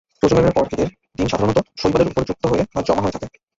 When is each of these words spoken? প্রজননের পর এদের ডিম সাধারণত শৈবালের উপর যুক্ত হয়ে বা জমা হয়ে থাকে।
প্রজননের 0.21 0.53
পর 0.53 0.65
এদের 0.73 0.87
ডিম 1.17 1.27
সাধারণত 1.29 1.57
শৈবালের 1.79 2.11
উপর 2.11 2.27
যুক্ত 2.29 2.43
হয়ে 2.51 2.63
বা 2.73 2.79
জমা 2.87 3.01
হয়ে 3.03 3.13
থাকে। 3.15 3.27